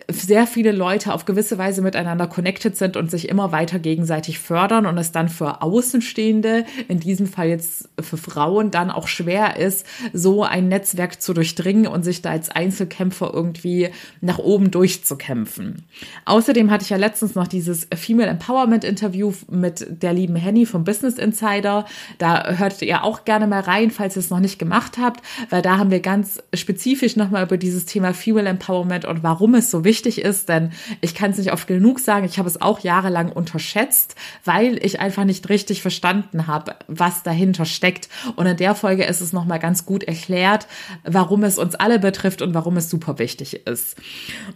[0.09, 4.87] sehr viele Leute auf gewisse Weise miteinander connected sind und sich immer weiter gegenseitig fördern
[4.87, 9.87] und es dann für Außenstehende, in diesem Fall jetzt für Frauen, dann auch schwer ist,
[10.13, 15.85] so ein Netzwerk zu durchdringen und sich da als Einzelkämpfer irgendwie nach oben durchzukämpfen.
[16.25, 20.85] Außerdem hatte ich ja letztens noch dieses Female Empowerment Interview mit der lieben Henny vom
[20.85, 21.87] Business Insider.
[22.19, 25.63] Da hörtet ihr auch gerne mal rein, falls ihr es noch nicht gemacht habt, weil
[25.63, 29.85] da haben wir ganz spezifisch nochmal über dieses Thema Female Empowerment und warum es so
[29.85, 33.31] wichtig ist, denn ich kann es nicht oft genug sagen, ich habe es auch jahrelang
[33.31, 38.09] unterschätzt, weil ich einfach nicht richtig verstanden habe, was dahinter steckt.
[38.37, 40.67] Und in der Folge ist es nochmal ganz gut erklärt,
[41.05, 43.97] warum es uns alle betrifft und warum es super wichtig ist.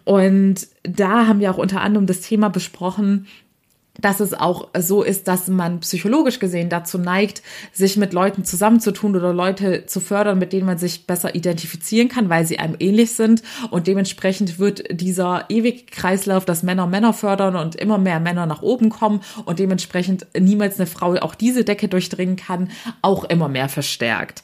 [0.04, 3.26] Und da haben wir auch unter anderem das Thema besprochen,
[4.00, 9.16] dass es auch so ist, dass man psychologisch gesehen dazu neigt, sich mit Leuten zusammenzutun
[9.16, 13.12] oder Leute zu fördern, mit denen man sich besser identifizieren kann, weil sie einem ähnlich
[13.12, 13.42] sind.
[13.70, 18.62] Und dementsprechend wird dieser ewige Kreislauf, dass Männer Männer fördern und immer mehr Männer nach
[18.62, 22.70] oben kommen und dementsprechend niemals eine Frau auch diese Decke durchdringen kann,
[23.02, 24.42] auch immer mehr verstärkt.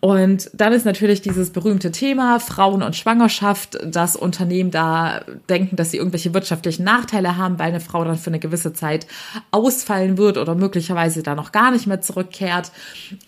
[0.00, 5.90] Und dann ist natürlich dieses berühmte Thema Frauen und Schwangerschaft, dass Unternehmen da denken, dass
[5.90, 9.06] sie irgendwelche wirtschaftlichen Nachteile haben, weil eine Frau dann für eine gewisse Zeit Zeit
[9.50, 12.70] ausfallen wird oder möglicherweise da noch gar nicht mehr zurückkehrt.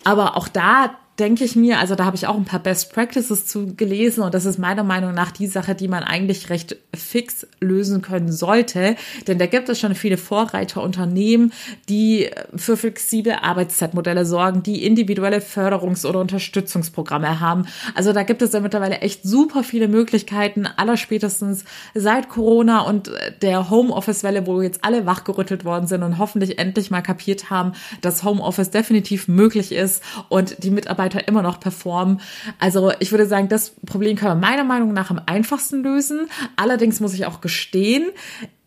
[0.05, 3.47] Aber auch da denke ich mir, also da habe ich auch ein paar Best Practices
[3.47, 7.47] zu gelesen und das ist meiner Meinung nach die Sache, die man eigentlich recht fix
[7.61, 8.97] lösen können sollte,
[9.29, 11.53] denn da gibt es schon viele Vorreiterunternehmen,
[11.89, 17.67] die für flexible Arbeitszeitmodelle sorgen, die individuelle Förderungs- oder Unterstützungsprogramme haben.
[17.95, 23.71] Also da gibt es ja mittlerweile echt super viele Möglichkeiten, allerspätestens seit Corona und der
[23.71, 28.71] Homeoffice-Welle, wo jetzt alle wachgerüttelt worden sind und hoffentlich endlich mal kapiert haben, dass Homeoffice
[28.71, 32.21] definitiv möglich ist und die Mitarbeiter Mitarbeiter immer noch performen.
[32.59, 36.29] Also ich würde sagen, das Problem kann man meiner Meinung nach am einfachsten lösen.
[36.57, 38.11] Allerdings muss ich auch gestehen,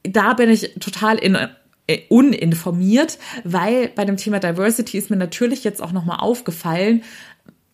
[0.03, 1.37] da bin ich total in
[1.87, 7.03] äh, uninformiert, weil bei dem Thema Diversity ist mir natürlich jetzt auch nochmal aufgefallen,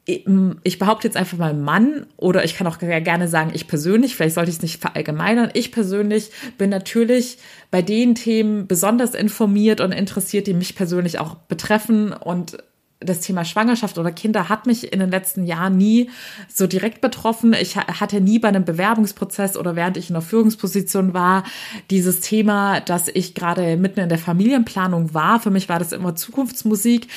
[0.05, 4.35] ich behaupte jetzt einfach mal Mann oder ich kann auch gerne sagen, ich persönlich, vielleicht
[4.35, 7.37] sollte ich es nicht verallgemeinern, ich persönlich bin natürlich
[7.71, 12.57] bei den Themen besonders informiert und interessiert, die mich persönlich auch betreffen und
[13.03, 16.09] das Thema Schwangerschaft oder Kinder hat mich in den letzten Jahren nie
[16.53, 17.53] so direkt betroffen.
[17.53, 21.43] Ich hatte nie bei einem Bewerbungsprozess oder während ich in der Führungsposition war,
[21.89, 25.39] dieses Thema, dass ich gerade mitten in der Familienplanung war.
[25.39, 27.07] Für mich war das immer Zukunftsmusik.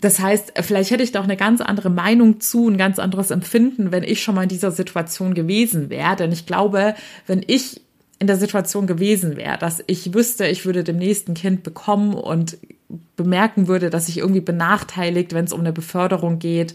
[0.00, 3.30] Das heißt, vielleicht hätte ich da auch eine ganz andere Meinung zu, ein ganz anderes
[3.30, 6.16] Empfinden, wenn ich schon mal in dieser Situation gewesen wäre.
[6.16, 6.94] Denn ich glaube,
[7.26, 7.80] wenn ich
[8.18, 12.56] in der Situation gewesen wäre, dass ich wüsste, ich würde dem nächsten Kind bekommen und
[13.16, 16.74] bemerken würde, dass ich irgendwie benachteiligt, wenn es um eine Beförderung geht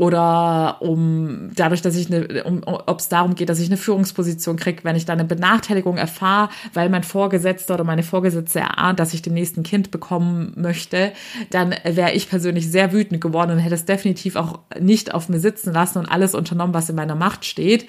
[0.00, 4.56] oder um dadurch, dass ich eine, um, ob es darum geht, dass ich eine Führungsposition
[4.56, 9.12] kriege, wenn ich da eine Benachteiligung erfahre, weil mein Vorgesetzter oder meine Vorgesetzte erahnt, dass
[9.12, 11.12] ich dem nächsten Kind bekommen möchte,
[11.50, 15.40] dann wäre ich persönlich sehr wütend geworden und hätte es definitiv auch nicht auf mir
[15.40, 17.86] sitzen lassen und alles unternommen, was in meiner Macht steht.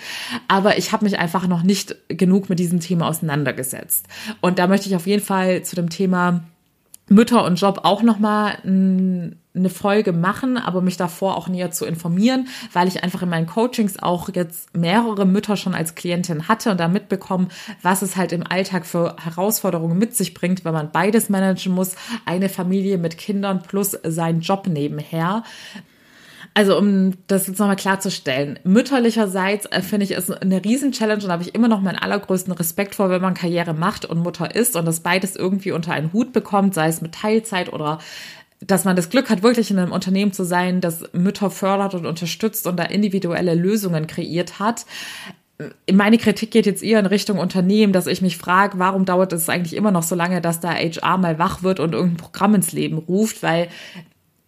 [0.50, 4.08] Aber ich habe mich einfach noch nicht genug mit diesem Thema auseinandergesetzt.
[4.42, 6.44] Und da möchte ich auf jeden Fall zu dem Thema
[7.12, 12.48] Mütter und Job auch nochmal eine Folge machen, aber mich davor auch näher zu informieren,
[12.72, 16.80] weil ich einfach in meinen Coachings auch jetzt mehrere Mütter schon als Klientin hatte und
[16.80, 17.50] da mitbekommen,
[17.82, 21.96] was es halt im Alltag für Herausforderungen mit sich bringt, wenn man beides managen muss,
[22.26, 25.44] eine Familie mit Kindern plus seinen Job nebenher.
[26.54, 31.44] Also um das jetzt nochmal klarzustellen, mütterlicherseits äh, finde ich es eine Riesen-Challenge und habe
[31.44, 34.86] ich immer noch meinen allergrößten Respekt vor, wenn man Karriere macht und Mutter ist und
[34.86, 38.00] das beides irgendwie unter einen Hut bekommt, sei es mit Teilzeit oder
[38.60, 42.06] dass man das Glück hat, wirklich in einem Unternehmen zu sein, das Mütter fördert und
[42.06, 44.86] unterstützt und da individuelle Lösungen kreiert hat.
[45.92, 49.50] Meine Kritik geht jetzt eher in Richtung Unternehmen, dass ich mich frage, warum dauert es
[49.50, 52.72] eigentlich immer noch so lange, dass da HR mal wach wird und irgendein Programm ins
[52.72, 53.68] Leben ruft, weil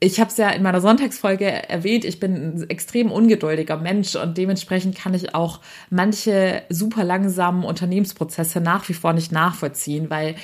[0.04, 4.38] ich habe es ja in meiner Sonntagsfolge erwähnt, ich bin ein extrem ungeduldiger Mensch und
[4.38, 10.36] dementsprechend kann ich auch manche super langsamen Unternehmensprozesse nach wie vor nicht nachvollziehen, weil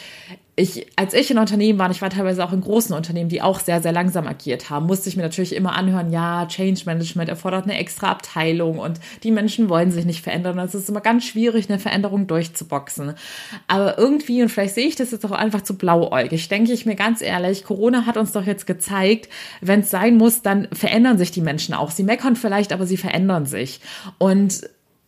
[0.59, 3.59] ich, als ich in Unternehmen war, ich war teilweise auch in großen Unternehmen, die auch
[3.59, 7.63] sehr, sehr langsam agiert haben, musste ich mir natürlich immer anhören, ja, Change Management erfordert
[7.63, 10.59] eine extra Abteilung und die Menschen wollen sich nicht verändern.
[10.59, 13.13] Es ist immer ganz schwierig, eine Veränderung durchzuboxen.
[13.67, 16.95] Aber irgendwie, und vielleicht sehe ich das jetzt auch einfach zu blauäugig, denke ich mir
[16.95, 19.29] ganz ehrlich, Corona hat uns doch jetzt gezeigt,
[19.61, 21.91] wenn es sein muss, dann verändern sich die Menschen auch.
[21.91, 23.79] Sie meckern vielleicht, aber sie verändern sich.
[24.17, 24.61] Und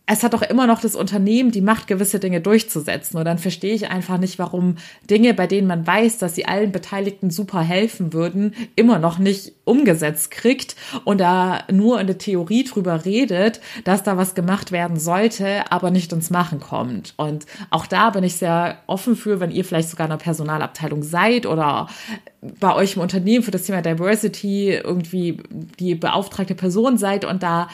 [0.04, 3.18] es hat doch immer noch das Unternehmen die Macht, gewisse Dinge durchzusetzen.
[3.18, 4.76] Und dann verstehe ich einfach nicht, warum
[5.08, 9.52] Dinge, bei denen man weiß, dass sie allen Beteiligten super helfen würden, immer noch nicht
[9.64, 14.98] umgesetzt kriegt und da nur in der Theorie drüber redet, dass da was gemacht werden
[14.98, 17.14] sollte, aber nicht ins Machen kommt.
[17.16, 21.04] Und auch da bin ich sehr offen für, wenn ihr vielleicht sogar in einer Personalabteilung
[21.04, 21.88] seid oder
[22.58, 25.38] bei euch im Unternehmen für das Thema Diversity irgendwie
[25.78, 27.68] die beauftragte Person seid und da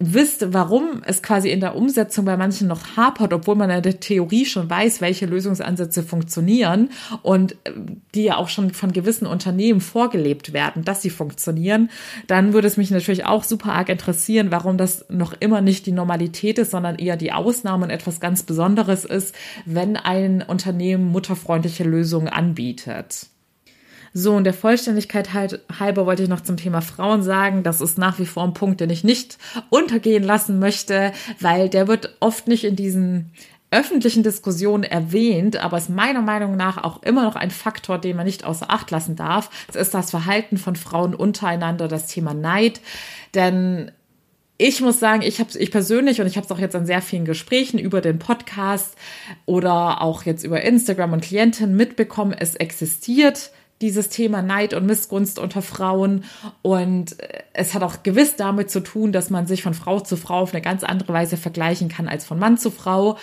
[0.00, 4.00] wisst, warum es quasi in der Umsetzung bei manchen noch hapert, obwohl man in der
[4.00, 6.88] Theorie schon weiß, welche Lösungsansätze funktionieren
[7.22, 7.72] und äh,
[8.14, 11.90] die ja auch schon von gewissen Unternehmen vorgelebt werden, dass sie funktionieren,
[12.26, 15.92] dann würde es mich natürlich auch super arg interessieren, warum das noch immer nicht die
[15.92, 19.34] Normalität ist, sondern eher die Ausnahme und etwas ganz Besonderes ist,
[19.66, 23.26] wenn ein Unternehmen mutterfreundliche Lösungen anbietet.
[24.12, 27.96] So, und der Vollständigkeit halt halber wollte ich noch zum Thema Frauen sagen, das ist
[27.96, 32.48] nach wie vor ein Punkt, den ich nicht untergehen lassen möchte, weil der wird oft
[32.48, 33.30] nicht in diesen
[33.70, 38.26] öffentlichen Diskussionen erwähnt, aber ist meiner Meinung nach auch immer noch ein Faktor, den man
[38.26, 39.48] nicht außer Acht lassen darf.
[39.68, 42.80] Es ist das Verhalten von Frauen untereinander, das Thema Neid.
[43.34, 43.92] Denn
[44.58, 47.00] ich muss sagen, ich habe ich persönlich und ich habe es auch jetzt an sehr
[47.00, 48.96] vielen Gesprächen über den Podcast
[49.46, 55.38] oder auch jetzt über Instagram und Klientinnen mitbekommen, es existiert dieses Thema Neid und Missgunst
[55.38, 56.24] unter Frauen.
[56.62, 57.16] Und
[57.52, 60.52] es hat auch gewiss damit zu tun, dass man sich von Frau zu Frau auf
[60.52, 63.16] eine ganz andere Weise vergleichen kann als von Mann zu Frau.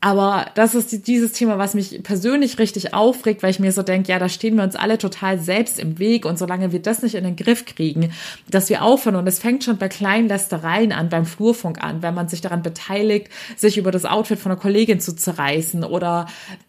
[0.00, 4.12] Aber das ist dieses Thema, was mich persönlich richtig aufregt, weil ich mir so denke,
[4.12, 7.16] ja, da stehen wir uns alle total selbst im Weg und solange wir das nicht
[7.16, 8.12] in den Griff kriegen,
[8.48, 12.14] dass wir aufhören und es fängt schon bei kleinen Lästereien an, beim Flurfunk an, wenn
[12.14, 16.26] man sich daran beteiligt, sich über das Outfit von einer Kollegin zu zerreißen oder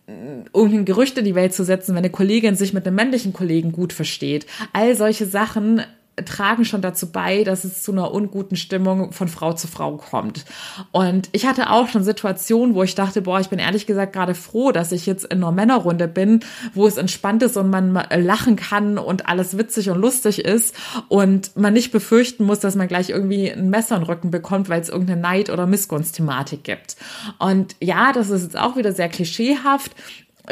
[0.07, 0.11] äh,
[0.51, 3.71] irgendein Gerücht in die Welt zu setzen, wenn eine Kollegin sich mit einem männlichen Kollegen
[3.71, 4.47] gut versteht.
[4.73, 5.83] All solche Sachen
[6.25, 10.45] tragen schon dazu bei, dass es zu einer unguten Stimmung von Frau zu Frau kommt.
[10.91, 14.35] Und ich hatte auch schon Situationen, wo ich dachte, boah, ich bin ehrlich gesagt gerade
[14.35, 16.41] froh, dass ich jetzt in einer Männerrunde bin,
[16.73, 20.75] wo es entspannt ist und man lachen kann und alles witzig und lustig ist
[21.07, 24.69] und man nicht befürchten muss, dass man gleich irgendwie ein Messer in den Rücken bekommt,
[24.69, 26.95] weil es irgendeine Neid- oder Missgunstthematik gibt.
[27.37, 29.95] Und ja, das ist jetzt auch wieder sehr klischeehaft,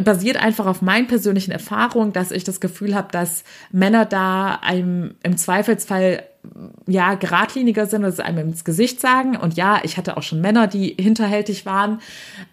[0.04, 5.16] basiert einfach auf meinen persönlichen Erfahrungen, dass ich das Gefühl habe, dass Männer da einem
[5.24, 6.24] im Zweifelsfall
[6.88, 9.36] ja, geradliniger sind und es einem ins Gesicht sagen.
[9.38, 12.00] Und ja, ich hatte auch schon Männer, die hinterhältig waren.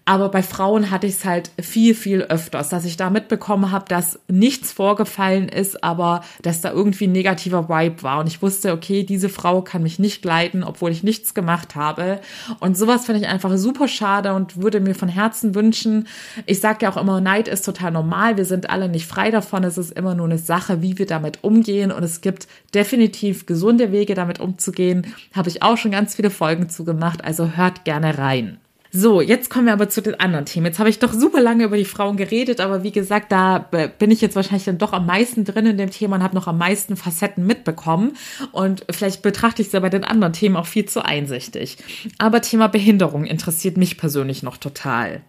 [0.04, 3.86] Aber bei Frauen hatte ich es halt viel, viel öfters, dass ich da mitbekommen habe,
[3.88, 8.20] dass nichts vorgefallen ist, aber dass da irgendwie ein negativer Vibe war.
[8.20, 12.20] Und ich wusste, okay, diese Frau kann mich nicht leiten, obwohl ich nichts gemacht habe.
[12.60, 16.06] Und sowas finde ich einfach super schade und würde mir von Herzen wünschen.
[16.44, 18.36] Ich sage ja auch immer, Neid ist total normal.
[18.36, 19.64] Wir sind alle nicht frei davon.
[19.64, 21.92] Es ist immer nur eine Sache, wie wir damit umgehen.
[21.92, 25.14] Und es gibt definitiv gesunde gesunde Wege damit umzugehen.
[25.34, 28.58] Habe ich auch schon ganz viele Folgen zugemacht, also hört gerne rein.
[28.96, 30.66] So, jetzt kommen wir aber zu den anderen Themen.
[30.66, 33.58] Jetzt habe ich doch super lange über die Frauen geredet, aber wie gesagt, da
[33.98, 36.46] bin ich jetzt wahrscheinlich dann doch am meisten drin in dem Thema und habe noch
[36.46, 38.12] am meisten Facetten mitbekommen.
[38.52, 41.78] Und vielleicht betrachte ich es ja bei den anderen Themen auch viel zu einsichtig.
[42.18, 45.22] Aber Thema Behinderung interessiert mich persönlich noch total.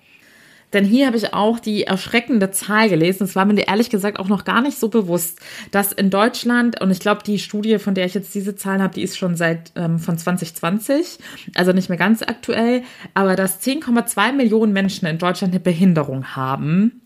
[0.75, 3.23] Denn hier habe ich auch die erschreckende Zahl gelesen.
[3.23, 5.39] Es war mir ehrlich gesagt auch noch gar nicht so bewusst,
[5.71, 8.93] dass in Deutschland, und ich glaube, die Studie, von der ich jetzt diese Zahlen habe,
[8.93, 11.17] die ist schon seit ähm, von 2020,
[11.55, 12.83] also nicht mehr ganz aktuell,
[13.13, 17.01] aber dass 10,2 Millionen Menschen in Deutschland eine Behinderung haben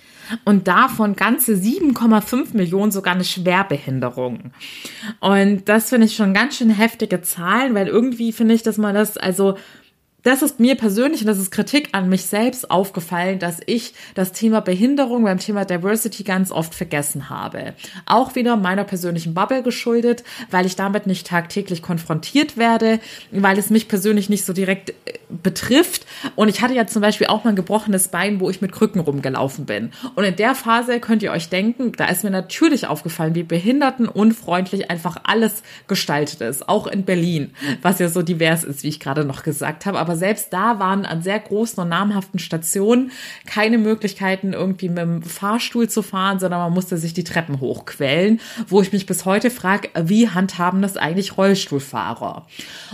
[0.45, 4.51] und davon ganze 7,5 Millionen sogar eine Schwerbehinderung.
[5.19, 8.95] Und das finde ich schon ganz schön heftige Zahlen, weil irgendwie finde ich, dass man
[8.95, 9.58] das, also
[10.23, 14.32] das ist mir persönlich und das ist Kritik an mich selbst aufgefallen, dass ich das
[14.32, 17.73] Thema Behinderung beim Thema Diversity ganz oft vergessen habe.
[18.05, 22.99] Auch wieder meiner persönlichen Bubble geschuldet, weil ich damit nicht tagtäglich konfrontiert werde,
[23.32, 24.93] weil es mich persönlich nicht so direkt äh,
[25.29, 26.05] betrifft.
[26.36, 28.99] Und ich hatte ja zum Beispiel auch mal ein gebrochenes Bein, wo ich mit Krücken
[28.99, 29.91] rumgelaufen bin.
[30.15, 34.91] Und in der Phase könnt ihr euch denken, da ist mir natürlich aufgefallen, wie behindertenunfreundlich
[34.91, 36.67] einfach alles gestaltet ist.
[36.67, 37.51] Auch in Berlin,
[37.82, 39.99] was ja so divers ist, wie ich gerade noch gesagt habe.
[39.99, 43.12] Aber selbst da waren an sehr großen und namhaften Stationen
[43.45, 48.39] keine Möglichkeiten, irgendwie mit dem Fahrstuhl zu fahren, sondern man musste sich die Treppen hochquellen,
[48.67, 52.48] wo ich mich bis heute frage, wie handhaben das eigentlich Rollstuhlfahrer?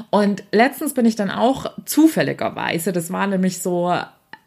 [0.10, 3.94] Und letztens bin ich dann auch zufälligerweise, das war nämlich so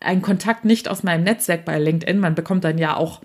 [0.00, 3.20] ein Kontakt nicht aus meinem Netzwerk bei LinkedIn, man bekommt dann ja auch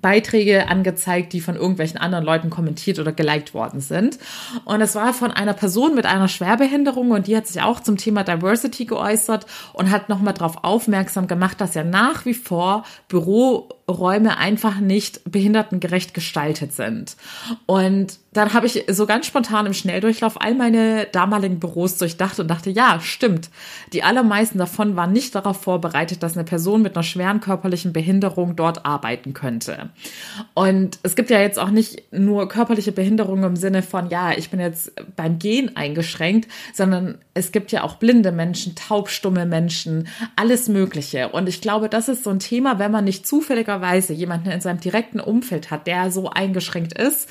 [0.00, 4.18] Beiträge angezeigt, die von irgendwelchen anderen Leuten kommentiert oder geliked worden sind.
[4.64, 7.96] Und es war von einer Person mit einer Schwerbehinderung und die hat sich auch zum
[7.96, 12.84] Thema Diversity geäußert und hat nochmal darauf aufmerksam gemacht, dass ja nach wie vor
[13.88, 17.16] Büroräume einfach nicht behindertengerecht gestaltet sind.
[17.66, 22.48] Und dann habe ich so ganz spontan im Schnelldurchlauf all meine damaligen Büros durchdacht und
[22.48, 23.48] dachte, ja, stimmt.
[23.92, 28.54] Die allermeisten davon waren nicht darauf vorbereitet, dass eine Person mit einer schweren körperlichen Behinderung
[28.54, 29.88] dort arbeiten könnte.
[30.54, 34.50] Und es gibt ja jetzt auch nicht nur körperliche Behinderung im Sinne von, ja, ich
[34.50, 40.68] bin jetzt beim Gehen eingeschränkt, sondern es gibt ja auch blinde Menschen, taubstumme Menschen, alles
[40.68, 41.30] Mögliche.
[41.30, 43.26] Und ich glaube, das ist so ein Thema, wenn man nicht
[43.78, 47.28] zufälligerweise jemanden in seinem direkten Umfeld hat, der so eingeschränkt ist,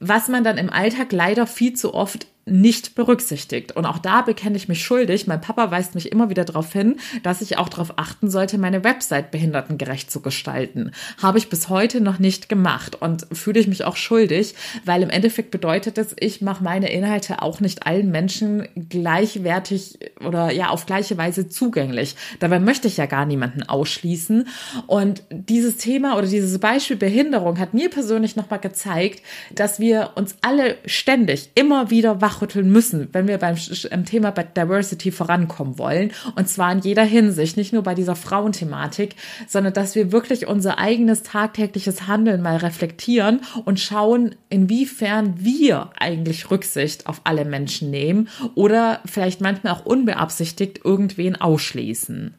[0.00, 3.72] was man dann im Alltag leider viel zu oft nicht berücksichtigt.
[3.72, 5.26] Und auch da bekenne ich mich schuldig.
[5.26, 8.84] Mein Papa weist mich immer wieder darauf hin, dass ich auch darauf achten sollte, meine
[8.84, 10.90] Website behindertengerecht zu gestalten.
[11.22, 14.54] Habe ich bis heute noch nicht gemacht und fühle ich mich auch schuldig,
[14.84, 20.50] weil im Endeffekt bedeutet es, ich mache meine Inhalte auch nicht allen Menschen gleichwertig oder
[20.52, 22.14] ja auf gleiche Weise zugänglich.
[22.40, 24.48] Dabei möchte ich ja gar niemanden ausschließen.
[24.86, 29.22] Und dieses Thema oder dieses Beispiel Behinderung hat mir persönlich nochmal gezeigt,
[29.54, 33.56] dass wir uns alle ständig immer wieder wach wachrütteln müssen, wenn wir beim
[34.04, 36.12] Thema Diversity vorankommen wollen.
[36.34, 39.16] Und zwar in jeder Hinsicht, nicht nur bei dieser Frauenthematik,
[39.46, 46.50] sondern dass wir wirklich unser eigenes tagtägliches Handeln mal reflektieren und schauen, inwiefern wir eigentlich
[46.50, 52.34] Rücksicht auf alle Menschen nehmen oder vielleicht manchmal auch unbeabsichtigt irgendwen ausschließen.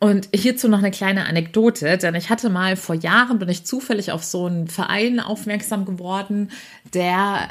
[0.00, 4.12] Und hierzu noch eine kleine Anekdote, denn ich hatte mal vor Jahren, bin ich zufällig
[4.12, 6.52] auf so einen Verein aufmerksam geworden,
[6.94, 7.48] der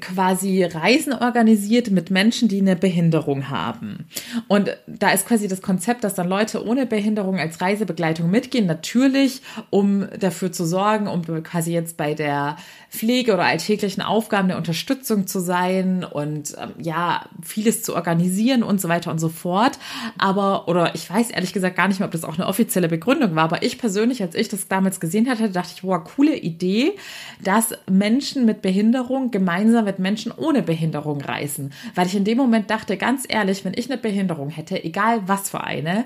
[0.00, 4.08] quasi Reisen organisiert mit Menschen, die eine Behinderung haben.
[4.48, 9.42] Und da ist quasi das Konzept, dass dann Leute ohne Behinderung als Reisebegleitung mitgehen, natürlich,
[9.70, 12.56] um dafür zu sorgen, um quasi jetzt bei der
[12.90, 18.80] Pflege oder alltäglichen Aufgaben der Unterstützung zu sein und ähm, ja, vieles zu organisieren und
[18.80, 19.78] so weiter und so fort.
[20.18, 23.36] Aber, oder ich weiß ehrlich gesagt gar nicht mehr, ob das auch eine offizielle Begründung
[23.36, 26.96] war, aber ich persönlich, als ich das damals gesehen hatte, dachte ich, wow, coole Idee,
[27.44, 31.72] dass Menschen mit Behinderung gemeinsam mit Menschen ohne Behinderung reisen.
[31.94, 35.50] Weil ich in dem Moment dachte, ganz ehrlich, wenn ich eine Behinderung hätte, egal was
[35.50, 36.04] für eine,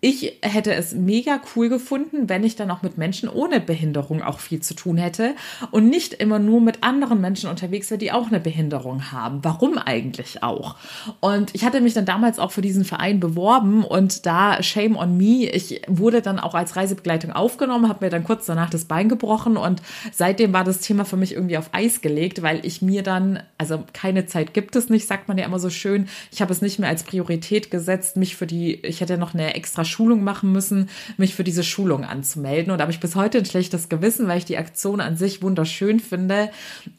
[0.00, 4.38] ich hätte es mega cool gefunden, wenn ich dann auch mit Menschen ohne Behinderung auch
[4.38, 5.34] viel zu tun hätte
[5.70, 9.40] und nicht immer nur mit anderen Menschen unterwegs wäre, die auch eine Behinderung haben.
[9.42, 10.76] Warum eigentlich auch?
[11.20, 15.16] Und ich hatte mich dann damals auch für diesen Verein beworben und da shame on
[15.16, 19.08] me, ich wurde dann auch als Reisebegleitung aufgenommen, habe mir dann kurz danach das Bein
[19.08, 23.02] gebrochen und seitdem war das Thema für mich irgendwie auf Eis gelegt, weil ich mir
[23.02, 23.09] dann,
[23.58, 26.08] also keine Zeit gibt es nicht, sagt man ja immer so schön.
[26.30, 29.54] Ich habe es nicht mehr als Priorität gesetzt, mich für die, ich hätte noch eine
[29.54, 32.72] extra Schulung machen müssen, mich für diese Schulung anzumelden.
[32.72, 35.42] Und da habe ich bis heute ein schlechtes Gewissen, weil ich die Aktion an sich
[35.42, 36.50] wunderschön finde.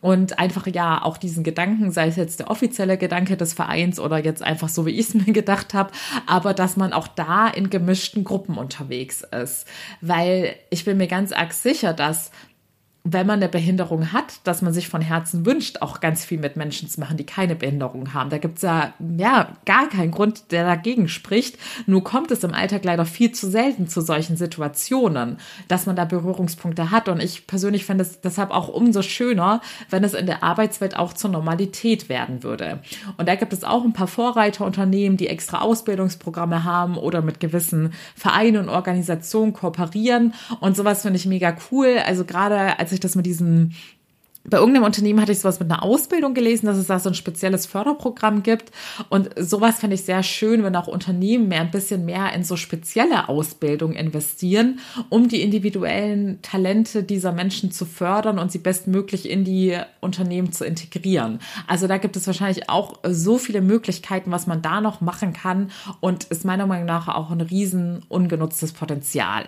[0.01, 4.23] Und einfach ja auch diesen Gedanken, sei es jetzt der offizielle Gedanke des Vereins oder
[4.23, 5.91] jetzt einfach so, wie ich es mir gedacht habe,
[6.27, 9.67] aber dass man auch da in gemischten Gruppen unterwegs ist,
[10.01, 12.31] weil ich bin mir ganz arg sicher, dass
[13.03, 16.55] wenn man eine Behinderung hat, dass man sich von Herzen wünscht, auch ganz viel mit
[16.55, 18.29] Menschen zu machen, die keine Behinderung haben.
[18.29, 21.57] Da gibt's ja, ja gar keinen Grund, der dagegen spricht.
[21.87, 25.37] Nur kommt es im Alltag leider viel zu selten zu solchen Situationen,
[25.67, 27.09] dass man da Berührungspunkte hat.
[27.09, 31.13] Und ich persönlich fände es deshalb auch umso schöner, wenn es in der Arbeitswelt auch
[31.13, 32.81] zur Normalität werden würde.
[33.17, 37.93] Und da gibt es auch ein paar Vorreiterunternehmen, die extra Ausbildungsprogramme haben oder mit gewissen
[38.15, 40.35] Vereinen und Organisationen kooperieren.
[40.59, 41.97] Und sowas finde ich mega cool.
[42.05, 43.71] Also gerade als als ich das mit diesem
[44.43, 47.15] bei irgendeinem Unternehmen hatte ich sowas mit einer Ausbildung gelesen, dass es da so ein
[47.15, 48.71] spezielles Förderprogramm gibt.
[49.09, 52.55] Und sowas fände ich sehr schön, wenn auch Unternehmen mehr ein bisschen mehr in so
[52.55, 59.43] spezielle Ausbildung investieren, um die individuellen Talente dieser Menschen zu fördern und sie bestmöglich in
[59.43, 61.37] die Unternehmen zu integrieren.
[61.67, 65.69] Also da gibt es wahrscheinlich auch so viele Möglichkeiten, was man da noch machen kann
[65.99, 69.45] und ist meiner Meinung nach auch ein riesen ungenutztes Potenzial.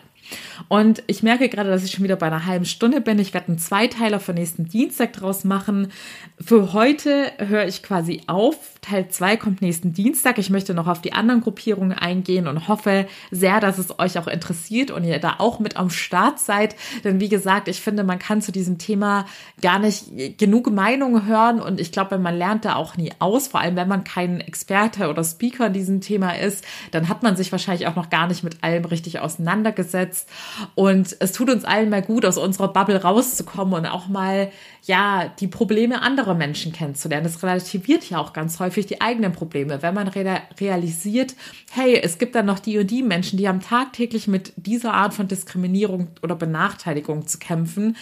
[0.68, 3.20] Und ich merke gerade, dass ich schon wieder bei einer halben Stunde bin.
[3.20, 5.92] Ich werde einen Zweiteiler für nächsten Dienstag draus machen.
[6.40, 8.56] Für heute höre ich quasi auf.
[8.82, 10.38] Teil 2 kommt nächsten Dienstag.
[10.38, 14.28] Ich möchte noch auf die anderen Gruppierungen eingehen und hoffe sehr, dass es euch auch
[14.28, 16.76] interessiert und ihr da auch mit am Start seid.
[17.04, 19.26] Denn wie gesagt, ich finde, man kann zu diesem Thema
[19.62, 23.48] gar nicht genug Meinungen hören und ich glaube, man lernt da auch nie aus.
[23.48, 27.36] Vor allem, wenn man kein Experte oder Speaker in diesem Thema ist, dann hat man
[27.36, 30.30] sich wahrscheinlich auch noch gar nicht mit allem richtig auseinandergesetzt jetzt.
[30.76, 34.52] Und es tut uns allen mal gut, aus unserer Bubble rauszukommen und auch mal,
[34.84, 37.24] ja, die Probleme anderer Menschen kennenzulernen.
[37.24, 39.82] Das relativiert ja auch ganz häufig die eigenen Probleme.
[39.82, 41.36] Wenn man realisiert,
[41.72, 45.14] hey, es gibt dann noch die und die Menschen, die haben tagtäglich mit dieser Art
[45.14, 47.96] von Diskriminierung oder Benachteiligung zu kämpfen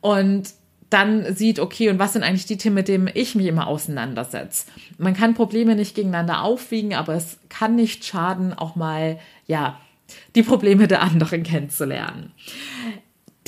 [0.00, 0.50] und
[0.90, 4.64] dann sieht, okay, und was sind eigentlich die Themen, mit denen ich mich immer auseinandersetze?
[4.96, 9.78] Man kann Probleme nicht gegeneinander aufwiegen, aber es kann nicht schaden, auch mal, ja,
[10.34, 12.32] die Probleme der anderen kennenzulernen.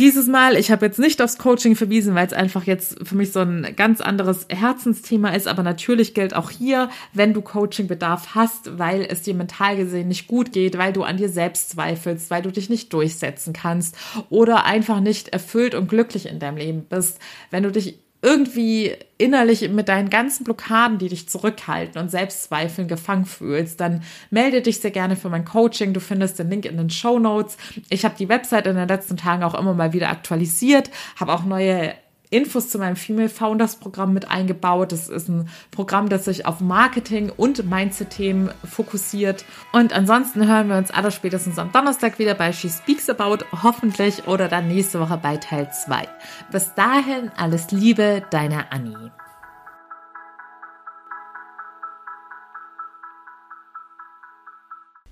[0.01, 3.33] Dieses Mal, ich habe jetzt nicht aufs Coaching verwiesen, weil es einfach jetzt für mich
[3.33, 8.79] so ein ganz anderes Herzensthema ist, aber natürlich gilt auch hier, wenn du Coachingbedarf hast,
[8.79, 12.41] weil es dir mental gesehen nicht gut geht, weil du an dir selbst zweifelst, weil
[12.41, 13.95] du dich nicht durchsetzen kannst
[14.31, 17.19] oder einfach nicht erfüllt und glücklich in deinem Leben bist,
[17.51, 23.25] wenn du dich irgendwie innerlich mit deinen ganzen Blockaden, die dich zurückhalten und Selbstzweifeln gefangen
[23.25, 25.93] fühlst, dann melde dich sehr gerne für mein Coaching.
[25.95, 27.57] Du findest den Link in den Show Notes.
[27.89, 31.45] Ich habe die Website in den letzten Tagen auch immer mal wieder aktualisiert, habe auch
[31.45, 31.95] neue
[32.31, 34.93] Infos zu meinem Female Founders Programm mit eingebaut.
[34.93, 39.45] Das ist ein Programm, das sich auf Marketing und Mindset-Themen fokussiert.
[39.73, 44.27] Und ansonsten hören wir uns alle spätestens am Donnerstag wieder bei She Speaks About, hoffentlich,
[44.29, 46.09] oder dann nächste Woche bei Teil 2.
[46.53, 49.11] Bis dahin alles Liebe, deine Annie.